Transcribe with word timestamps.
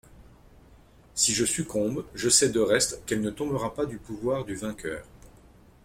Si 1.13 1.31
je 1.35 1.45
succombe, 1.45 2.03
je 2.15 2.27
sais 2.27 2.49
de 2.49 2.59
reste 2.59 3.03
qu'elle 3.05 3.21
ne 3.21 3.29
tombera 3.29 3.75
pas 3.75 3.85
du 3.85 3.99
pouvoir 3.99 4.45
du 4.45 4.55
vainqueur. 4.55 5.05